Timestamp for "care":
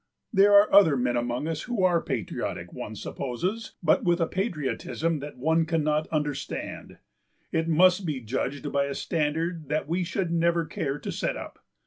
10.65-10.97